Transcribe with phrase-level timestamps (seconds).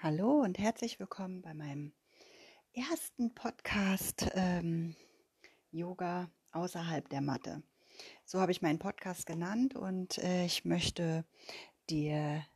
[0.00, 1.92] Hallo und herzlich willkommen bei meinem
[2.72, 4.94] ersten Podcast ähm,
[5.72, 7.64] Yoga außerhalb der Matte.
[8.24, 11.24] So habe ich meinen Podcast genannt und äh, ich möchte
[11.90, 12.46] dir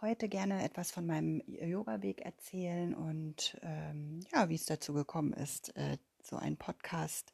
[0.00, 5.76] heute gerne etwas von meinem Yoga-Weg erzählen und ähm, ja, wie es dazu gekommen ist,
[5.76, 7.30] äh, so einen Podcast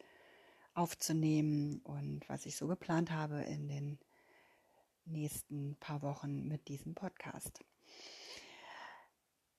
[0.74, 3.98] aufzunehmen und was ich so geplant habe in den
[5.06, 7.64] nächsten paar Wochen mit diesem Podcast.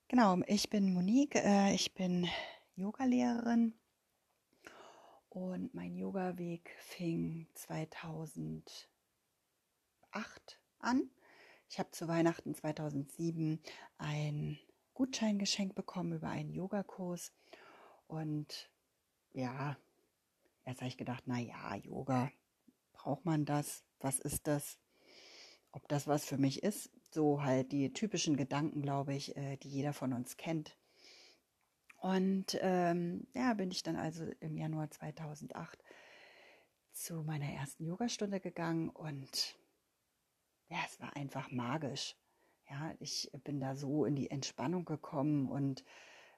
[0.10, 2.30] Genau, ich bin Monique, äh, ich bin
[2.77, 3.73] Yogalehrerin
[5.27, 8.88] und mein Yoga-Weg fing 2008
[10.80, 11.09] an.
[11.70, 13.62] Ich habe zu Weihnachten 2007
[13.98, 14.58] ein
[14.94, 17.34] Gutscheingeschenk bekommen über einen Yogakurs
[18.08, 18.72] und
[19.34, 19.76] ja,
[20.64, 22.31] erst habe ich gedacht, na ja, Yoga,
[22.94, 23.84] braucht man das?
[24.00, 24.80] Was ist das?
[25.73, 26.97] Ob das was für mich ist?
[27.17, 30.77] So halt die typischen Gedanken, glaube ich, äh, die jeder von uns kennt.
[31.99, 35.83] Und ähm, ja, bin ich dann also im Januar 2008
[36.92, 39.58] zu meiner ersten Yogastunde gegangen und
[40.69, 42.16] ja, es war einfach magisch.
[42.69, 45.83] Ja, ich bin da so in die Entspannung gekommen und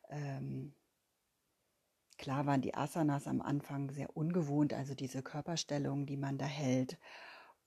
[0.07, 0.73] ähm,
[2.17, 6.97] klar waren die Asanas am Anfang sehr ungewohnt, also diese Körperstellung, die man da hält.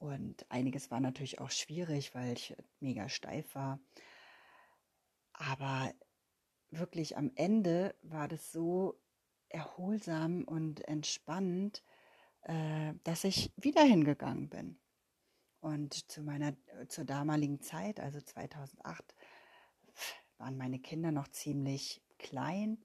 [0.03, 3.79] Und einiges war natürlich auch schwierig, weil ich mega steif war.
[5.33, 5.95] Aber
[6.71, 9.01] wirklich am Ende war das so
[9.49, 11.85] erholsam und entspannend,
[12.41, 14.81] äh, dass ich wieder hingegangen bin.
[15.61, 16.57] Und zu meiner,
[16.89, 19.15] zur damaligen Zeit, also 2008,
[20.39, 22.85] waren meine Kinder noch ziemlich klein.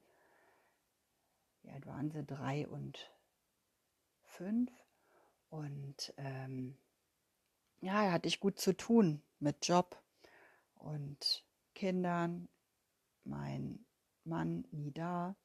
[1.62, 2.24] Wie alt waren sie?
[2.24, 3.10] Drei und
[4.22, 4.70] fünf.
[5.48, 6.78] Und ähm,
[7.80, 10.02] ja, hatte ich gut zu tun mit Job
[10.74, 12.48] und Kindern.
[13.24, 13.84] Mein
[14.24, 15.36] Mann nie da,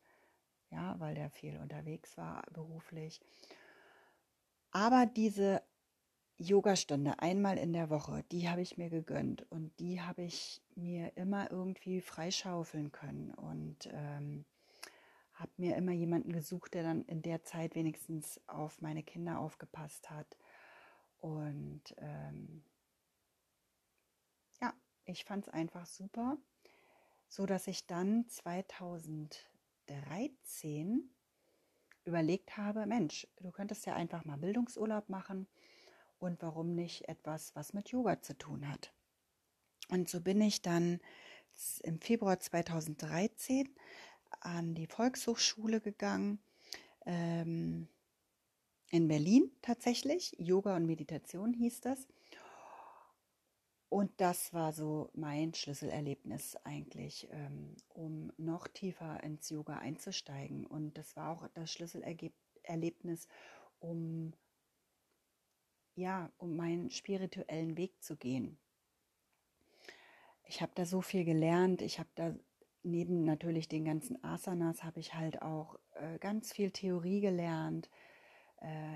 [0.69, 3.21] ja, weil der viel unterwegs war beruflich.
[4.71, 5.61] Aber diese
[6.37, 11.15] Yogastunde einmal in der Woche, die habe ich mir gegönnt und die habe ich mir
[11.15, 14.45] immer irgendwie freischaufeln können und ähm,
[15.33, 20.09] habe mir immer jemanden gesucht, der dann in der Zeit wenigstens auf meine Kinder aufgepasst
[20.09, 20.37] hat
[21.23, 22.63] und ähm,
[24.59, 24.73] ja,
[25.05, 26.37] ich fand es einfach super,
[27.29, 31.09] so dass ich dann 2013
[32.03, 35.47] überlegt habe, Mensch, du könntest ja einfach mal Bildungsurlaub machen
[36.19, 38.93] und warum nicht etwas, was mit Yoga zu tun hat.
[39.87, 40.99] Und so bin ich dann
[41.83, 43.73] im Februar 2013
[44.41, 46.43] an die Volkshochschule gegangen.
[47.05, 47.87] Ähm,
[48.93, 50.35] in Berlin tatsächlich.
[50.37, 52.07] Yoga und Meditation hieß das.
[53.89, 60.67] Und das war so mein Schlüsselerlebnis eigentlich, ähm, um noch tiefer ins Yoga einzusteigen.
[60.67, 63.27] Und das war auch das Schlüsselerlebnis,
[63.79, 64.33] um
[65.95, 68.59] ja, um meinen spirituellen Weg zu gehen.
[70.45, 71.81] Ich habe da so viel gelernt.
[71.81, 72.35] Ich habe da
[72.83, 77.89] neben natürlich den ganzen Asanas habe ich halt auch äh, ganz viel Theorie gelernt,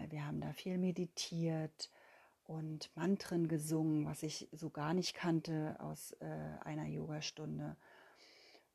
[0.09, 1.91] wir haben da viel meditiert
[2.45, 6.25] und Mantren gesungen, was ich so gar nicht kannte aus äh,
[6.63, 7.75] einer Yogastunde.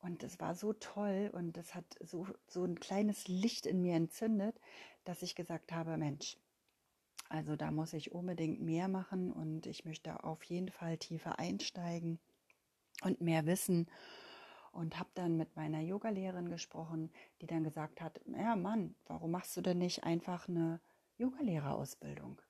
[0.01, 3.95] Und es war so toll und es hat so, so ein kleines Licht in mir
[3.95, 4.61] entzündet,
[5.05, 6.37] dass ich gesagt habe, Mensch,
[7.29, 12.19] also da muss ich unbedingt mehr machen und ich möchte auf jeden Fall tiefer einsteigen
[13.03, 13.87] und mehr wissen
[14.73, 17.11] und habe dann mit meiner Yogalehrerin gesprochen,
[17.41, 20.81] die dann gesagt hat, ja Mann, warum machst du denn nicht einfach eine
[21.19, 22.41] Yogalehrerausbildung?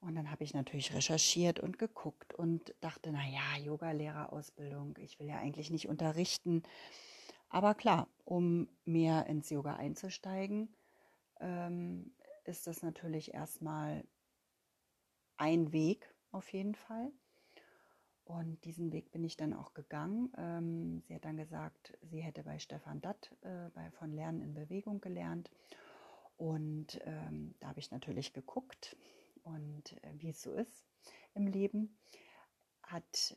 [0.00, 5.36] Und dann habe ich natürlich recherchiert und geguckt und dachte, naja, Yogalehrerausbildung, ich will ja
[5.38, 6.62] eigentlich nicht unterrichten.
[7.50, 10.74] Aber klar, um mehr ins Yoga einzusteigen,
[11.40, 14.04] ähm, ist das natürlich erstmal
[15.36, 17.12] ein Weg auf jeden Fall.
[18.30, 20.32] Und diesen Weg bin ich dann auch gegangen.
[20.38, 24.54] Ähm, sie hat dann gesagt, sie hätte bei Stefan Datt äh, bei, von Lernen in
[24.54, 25.50] Bewegung gelernt.
[26.36, 28.96] Und ähm, da habe ich natürlich geguckt
[29.42, 30.86] und äh, wie es so ist
[31.34, 31.98] im Leben.
[32.84, 33.36] Hat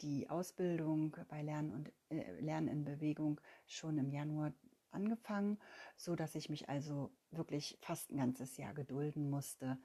[0.00, 4.52] die Ausbildung bei Lernen und äh, Lernen in Bewegung schon im Januar
[4.90, 5.60] angefangen,
[5.96, 9.78] so dass ich mich also wirklich fast ein ganzes Jahr gedulden musste.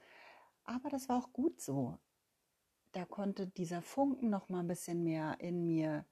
[0.64, 2.00] Aber das war auch gut so
[2.92, 6.06] da konnte dieser Funken noch mal ein bisschen mehr in mir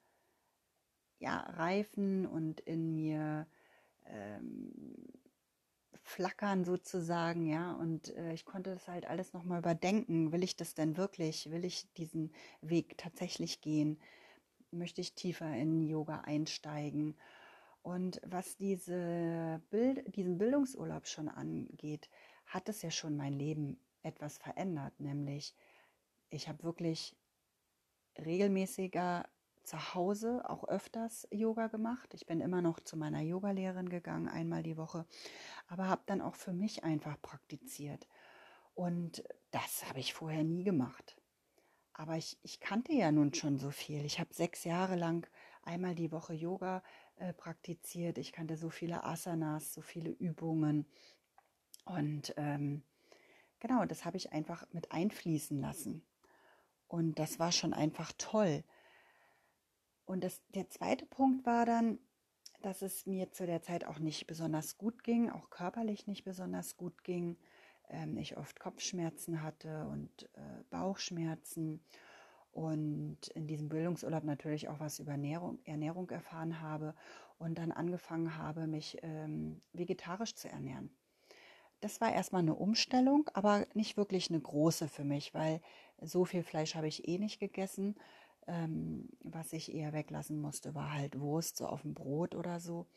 [1.19, 3.47] ja, reifen und in mir
[4.05, 4.73] ähm,
[6.03, 10.31] flackern sozusagen, ja, und äh, ich konnte das halt alles nochmal überdenken.
[10.31, 11.49] Will ich das denn wirklich?
[11.51, 12.31] Will ich diesen
[12.61, 13.99] Weg tatsächlich gehen?
[14.71, 17.15] möchte ich tiefer in Yoga einsteigen.
[17.81, 22.09] Und was diese Bild, diesen Bildungsurlaub schon angeht,
[22.45, 24.99] hat es ja schon mein Leben etwas verändert.
[24.99, 25.55] Nämlich,
[26.29, 27.15] ich habe wirklich
[28.17, 29.27] regelmäßiger
[29.63, 32.13] zu Hause auch öfters Yoga gemacht.
[32.13, 35.05] Ich bin immer noch zu meiner Yogalehrerin gegangen, einmal die Woche,
[35.67, 38.07] aber habe dann auch für mich einfach praktiziert.
[38.75, 41.17] Und das habe ich vorher nie gemacht.
[41.93, 44.05] Aber ich, ich kannte ja nun schon so viel.
[44.05, 45.27] Ich habe sechs Jahre lang
[45.63, 46.83] einmal die Woche Yoga
[47.17, 48.17] äh, praktiziert.
[48.19, 50.85] Ich kannte so viele Asanas, so viele Übungen.
[51.85, 52.83] Und ähm,
[53.59, 56.06] genau, das habe ich einfach mit einfließen lassen.
[56.87, 58.63] Und das war schon einfach toll.
[60.05, 61.99] Und das, der zweite Punkt war dann,
[62.61, 66.77] dass es mir zu der Zeit auch nicht besonders gut ging, auch körperlich nicht besonders
[66.77, 67.37] gut ging
[67.89, 71.81] ähm, ich oft Kopfschmerzen hatte und äh, Bauchschmerzen
[72.51, 76.95] und in diesem Bildungsurlaub natürlich auch was über Ernährung, Ernährung erfahren habe
[77.37, 80.89] und dann angefangen habe, mich ähm, vegetarisch zu ernähren.
[81.79, 85.61] Das war erstmal eine Umstellung, aber nicht wirklich eine große für mich, weil
[86.01, 87.95] so viel Fleisch habe ich eh nicht gegessen.
[88.47, 92.87] Ähm, was ich eher weglassen musste, war halt Wurst, so auf dem Brot oder so.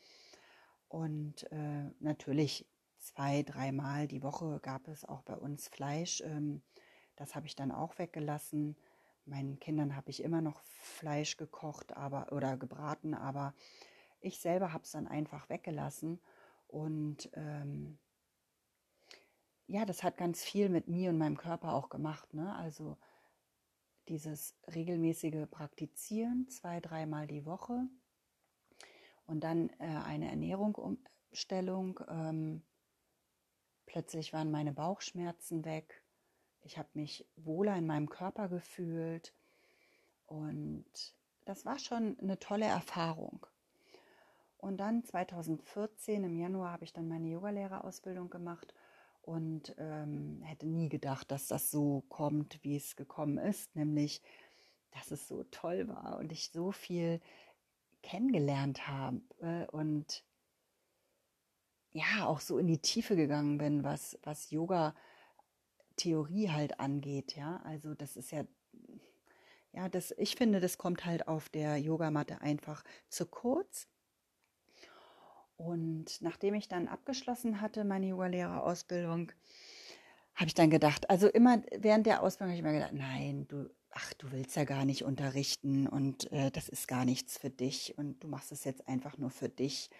[0.87, 2.65] Und äh, natürlich
[2.97, 6.21] zwei, dreimal die Woche gab es auch bei uns Fleisch.
[6.21, 6.61] Ähm,
[7.15, 8.75] das habe ich dann auch weggelassen.
[9.25, 13.53] Meinen Kindern habe ich immer noch Fleisch gekocht aber, oder gebraten, aber
[14.21, 16.19] ich selber habe es dann einfach weggelassen.
[16.67, 17.99] Und ähm,
[19.71, 22.33] ja, das hat ganz viel mit mir und meinem Körper auch gemacht.
[22.33, 22.55] Ne?
[22.55, 22.97] Also
[24.07, 27.87] dieses regelmäßige Praktizieren, zwei, dreimal die Woche
[29.27, 31.99] und dann äh, eine Ernährungsumstellung.
[32.09, 32.63] Ähm,
[33.91, 36.01] Plötzlich waren meine Bauchschmerzen weg.
[36.61, 39.33] Ich habe mich wohler in meinem Körper gefühlt.
[40.27, 40.85] Und
[41.43, 43.45] das war schon eine tolle Erfahrung.
[44.57, 48.73] Und dann 2014 im Januar habe ich dann meine Yogalehrerausbildung gemacht
[49.21, 54.21] und ähm, hätte nie gedacht, dass das so kommt, wie es gekommen ist, nämlich,
[54.91, 57.21] dass es so toll war und ich so viel
[58.01, 59.21] kennengelernt habe
[59.71, 60.23] und
[61.93, 67.35] ja auch so in die Tiefe gegangen bin, was, was Yoga-Theorie halt angeht.
[67.35, 68.45] Ja, also das ist ja,
[69.73, 73.87] ja, das, ich finde, das kommt halt auf der Yogamatte einfach zu kurz.
[75.65, 79.31] Und nachdem ich dann abgeschlossen hatte, meine Yogalehrerausbildung,
[80.33, 83.69] habe ich dann gedacht, also immer während der Ausbildung habe ich mir gedacht, nein, du,
[83.91, 87.95] ach, du willst ja gar nicht unterrichten und äh, das ist gar nichts für dich
[87.97, 89.91] und du machst es jetzt einfach nur für dich.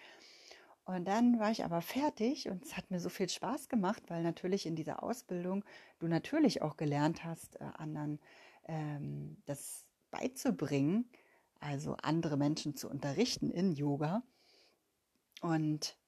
[0.84, 4.24] Und dann war ich aber fertig und es hat mir so viel Spaß gemacht, weil
[4.24, 5.64] natürlich in dieser Ausbildung
[6.00, 8.18] du natürlich auch gelernt hast, äh, anderen
[8.66, 11.08] ähm, das beizubringen,
[11.60, 14.24] also andere Menschen zu unterrichten in Yoga.
[15.42, 15.98] Und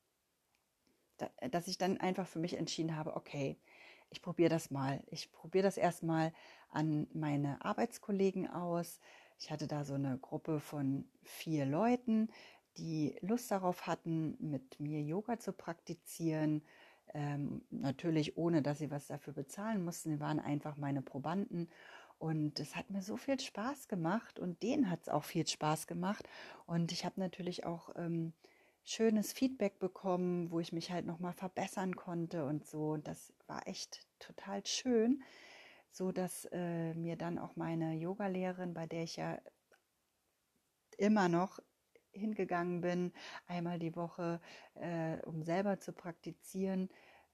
[1.18, 3.58] da, dass ich dann einfach für mich entschieden habe, okay,
[4.10, 5.02] ich probiere das mal.
[5.08, 6.32] Ich probiere das erstmal
[6.70, 9.00] an meine Arbeitskollegen aus.
[9.38, 12.28] Ich hatte da so eine Gruppe von vier Leuten,
[12.76, 16.62] die Lust darauf hatten, mit mir Yoga zu praktizieren.
[17.12, 20.10] Ähm, natürlich ohne, dass sie was dafür bezahlen mussten.
[20.10, 21.68] Sie waren einfach meine Probanden.
[22.18, 25.88] Und es hat mir so viel Spaß gemacht und denen hat es auch viel Spaß
[25.88, 26.28] gemacht.
[26.66, 28.32] Und ich habe natürlich auch ähm,
[28.84, 32.90] schönes Feedback bekommen, wo ich mich halt nochmal verbessern konnte und so.
[32.90, 35.22] Und das war echt total schön,
[35.90, 39.38] so dass äh, mir dann auch meine Yogalehrerin, bei der ich ja
[40.98, 41.58] immer noch
[42.12, 43.12] hingegangen bin,
[43.46, 44.40] einmal die Woche,
[44.74, 46.88] äh, um selber zu praktizieren,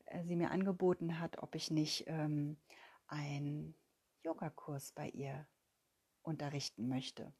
[0.06, 2.56] äh, sie mir angeboten hat, ob ich nicht ähm,
[3.06, 3.74] einen
[4.22, 5.46] Yogakurs bei ihr
[6.22, 7.32] unterrichten möchte.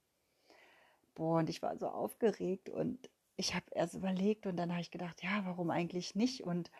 [1.14, 3.10] Boah, und ich war so aufgeregt und
[3.40, 6.44] ich habe erst überlegt und dann habe ich gedacht, ja, warum eigentlich nicht?
[6.44, 6.70] Und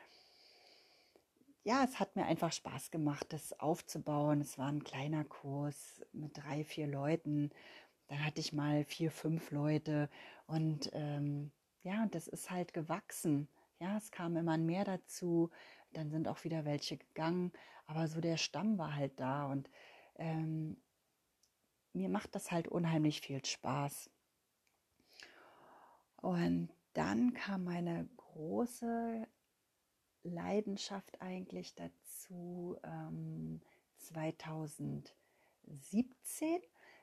[1.64, 4.40] ja, es hat mir einfach Spaß gemacht, das aufzubauen.
[4.40, 7.50] Es war ein kleiner Kurs mit drei, vier Leuten
[8.10, 10.10] dann hatte ich mal vier, fünf Leute
[10.48, 11.52] und ähm,
[11.84, 13.48] ja, das ist halt gewachsen.
[13.78, 15.50] Ja, es kam immer mehr dazu.
[15.92, 17.52] Dann sind auch wieder welche gegangen,
[17.86, 19.70] aber so der Stamm war halt da und
[20.16, 20.76] ähm,
[21.92, 24.10] mir macht das halt unheimlich viel Spaß.
[26.22, 29.26] Und dann kam meine große
[30.22, 33.60] Leidenschaft eigentlich dazu ähm,
[33.98, 35.12] 2017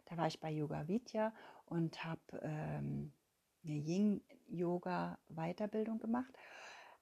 [0.09, 1.33] da war ich bei Yoga Vidya
[1.65, 3.11] und habe ähm,
[3.63, 6.33] eine Yin-Yoga-Weiterbildung gemacht.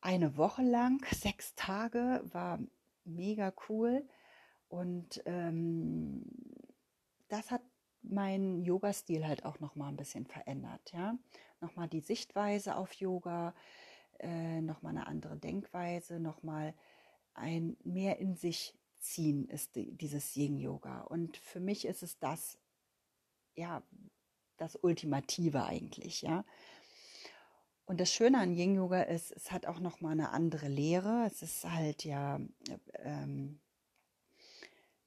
[0.02, 2.60] Eine Woche lang, sechs Tage, war
[3.04, 4.08] mega cool.
[4.70, 6.24] Und ähm,
[7.28, 7.62] das hat
[8.10, 11.18] meinen Yoga-Stil halt auch noch mal ein bisschen verändert, ja.
[11.62, 13.54] Noch mal die Sichtweise auf Yoga,
[14.20, 16.74] äh, noch mal eine andere Denkweise, noch mal
[17.34, 21.02] ein mehr in sich ziehen ist die, dieses Yin-Yoga.
[21.02, 22.58] Und für mich ist es das,
[23.56, 23.84] ja,
[24.58, 26.44] das Ultimative eigentlich, ja.
[27.86, 31.26] Und das Schöne an Yin Yoga ist, es hat auch noch mal eine andere Lehre.
[31.28, 32.40] Es ist halt ja
[32.96, 33.60] ähm,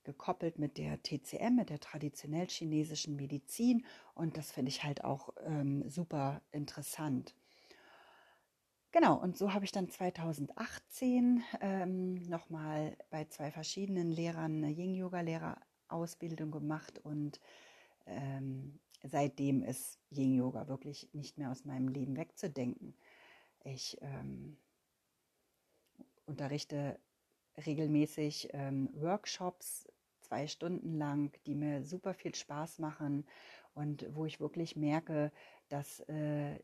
[0.08, 3.84] gekoppelt mit der TCM, mit der traditionell chinesischen Medizin.
[4.14, 7.34] Und das finde ich halt auch ähm, super interessant.
[8.90, 16.50] Genau, und so habe ich dann 2018 ähm, nochmal bei zwei verschiedenen Lehrern eine Yin-Yoga-Lehrerausbildung
[16.50, 17.38] gemacht und
[18.06, 22.94] ähm, seitdem ist Yin-Yoga wirklich nicht mehr aus meinem Leben wegzudenken.
[23.62, 24.56] Ich ähm,
[26.24, 26.98] unterrichte
[27.66, 29.88] regelmäßig ähm, Workshops,
[30.28, 33.26] zwei Stunden lang, die mir super viel Spaß machen
[33.74, 35.32] und wo ich wirklich merke,
[35.68, 36.58] dass äh,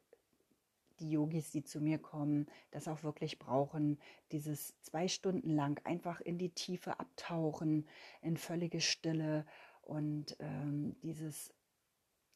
[1.00, 3.98] die Yogis, die zu mir kommen, das auch wirklich brauchen,
[4.32, 7.88] dieses zwei Stunden lang einfach in die Tiefe abtauchen,
[8.20, 9.46] in völlige Stille
[9.80, 11.52] und ähm, dieses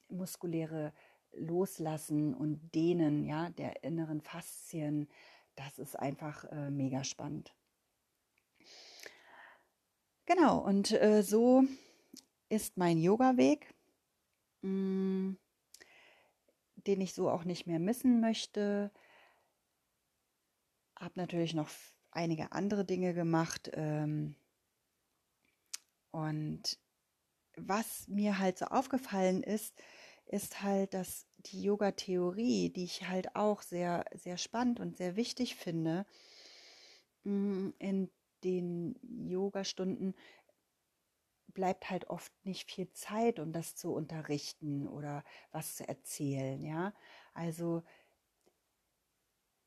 [0.08, 0.92] muskuläre
[1.32, 5.08] Loslassen und Dehnen ja, der inneren Faszien,
[5.56, 7.54] das ist einfach äh, mega spannend.
[10.28, 11.64] Genau, und äh, so
[12.48, 13.74] ist mein Yoga-Weg.
[14.62, 15.34] Mm
[16.88, 18.90] den ich so auch nicht mehr missen möchte.
[20.96, 21.68] Habe natürlich noch
[22.10, 23.70] einige andere Dinge gemacht.
[23.74, 24.34] Ähm,
[26.10, 26.78] und
[27.56, 29.74] was mir halt so aufgefallen ist,
[30.24, 35.56] ist halt, dass die Yoga-Theorie, die ich halt auch sehr, sehr spannend und sehr wichtig
[35.56, 36.06] finde,
[37.24, 38.10] mm, in
[38.44, 38.77] den
[39.58, 40.14] Yoga-Stunden
[41.48, 46.92] bleibt halt oft nicht viel Zeit, um das zu unterrichten oder was zu erzählen, ja.
[47.34, 47.82] Also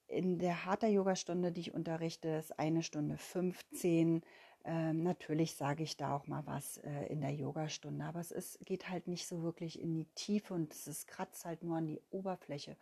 [0.08, 4.22] in der Hatha-Yoga-Stunde, die ich unterrichte, ist eine Stunde 15.
[4.64, 8.64] Ähm, natürlich sage ich da auch mal was äh, in der Yogastunde, aber es ist,
[8.66, 11.88] geht halt nicht so wirklich in die Tiefe und es ist, kratzt halt nur an
[11.88, 12.78] die Oberfläche.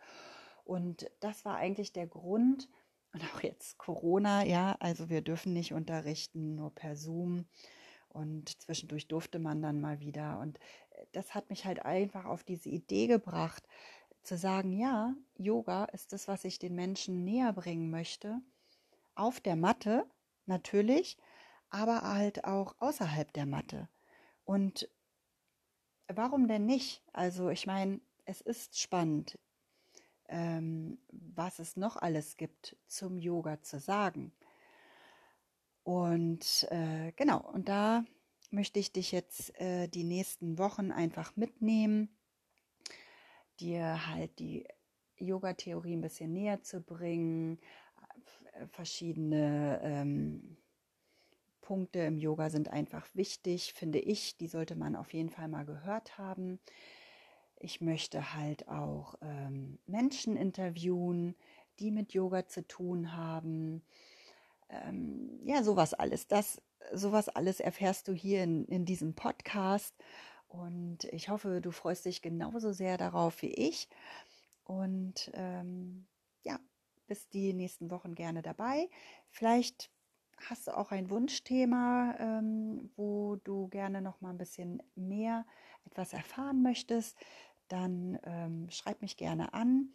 [0.64, 2.68] Und das war eigentlich der Grund,
[3.12, 7.46] und auch jetzt Corona, ja, also wir dürfen nicht unterrichten, nur per Zoom.
[8.08, 10.38] Und zwischendurch durfte man dann mal wieder.
[10.40, 10.58] Und
[10.90, 13.66] äh, das hat mich halt einfach auf diese Idee gebracht,
[14.22, 18.40] zu sagen, ja, Yoga ist das, was ich den Menschen näher bringen möchte.
[19.14, 20.06] Auf der Matte
[20.46, 21.16] natürlich,
[21.70, 23.88] aber halt auch außerhalb der Matte.
[24.44, 24.88] Und
[26.06, 27.02] warum denn nicht?
[27.12, 29.38] Also ich meine, es ist spannend,
[30.30, 34.32] ähm, was es noch alles gibt zum Yoga zu sagen.
[35.82, 38.04] Und äh, genau, und da
[38.50, 42.08] möchte ich dich jetzt äh, die nächsten Wochen einfach mitnehmen,
[43.58, 44.66] dir halt die
[45.16, 47.58] Yoga-Theorie ein bisschen näher zu bringen,
[48.52, 50.56] äh, verschiedene ähm,
[51.60, 54.36] Punkte im Yoga sind einfach wichtig, finde ich.
[54.36, 56.58] Die sollte man auf jeden Fall mal gehört haben.
[57.60, 61.36] Ich möchte halt auch ähm, Menschen interviewen,
[61.78, 63.82] die mit Yoga zu tun haben
[64.70, 66.26] ähm, ja, sowas alles.
[66.26, 66.62] Das,
[66.92, 69.94] sowas alles erfährst du hier in, in diesem Podcast.
[70.48, 73.88] Und ich hoffe, du freust dich genauso sehr darauf wie ich.
[74.64, 76.06] Und ähm,
[76.42, 76.58] ja,
[77.06, 78.88] bist die nächsten Wochen gerne dabei.
[79.30, 79.90] Vielleicht
[80.48, 85.44] hast du auch ein Wunschthema, ähm, wo du gerne noch mal ein bisschen mehr
[85.84, 87.16] etwas erfahren möchtest,
[87.72, 89.94] dann ähm, schreib mich gerne an.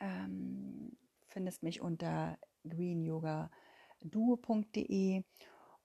[0.00, 0.96] Ähm,
[1.28, 2.38] findest mich unter
[2.68, 5.22] greenyogaduo.de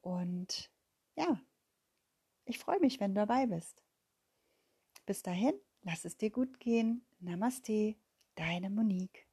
[0.01, 0.71] und
[1.15, 1.39] ja,
[2.45, 3.83] ich freue mich, wenn du dabei bist.
[5.05, 7.05] Bis dahin, lass es dir gut gehen.
[7.19, 7.95] Namaste,
[8.35, 9.24] deine Monique.